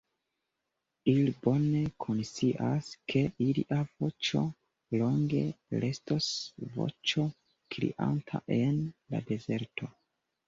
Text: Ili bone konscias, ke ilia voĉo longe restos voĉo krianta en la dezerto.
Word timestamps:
Ili 1.11 1.33
bone 1.41 1.81
konscias, 2.05 2.87
ke 3.13 3.19
ilia 3.47 3.77
voĉo 3.99 4.41
longe 5.01 5.43
restos 5.83 6.29
voĉo 6.79 7.27
krianta 7.77 8.41
en 8.57 8.81
la 9.15 9.21
dezerto. 9.29 9.91